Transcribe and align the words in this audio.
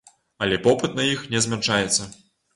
Але 0.45 0.57
попыт 0.67 0.95
на 1.01 1.05
іх 1.11 1.21
не 1.35 1.43
змяншаецца! 1.49 2.11